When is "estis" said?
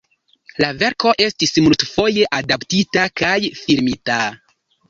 1.25-1.53